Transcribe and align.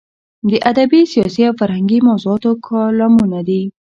د 0.49 0.51
ادبي، 0.69 1.01
سیاسي 1.13 1.41
او 1.49 1.53
فرهنګي 1.59 1.99
موضوعاتو 2.07 2.49
کالمونه 2.67 3.39
دي. 3.47 3.63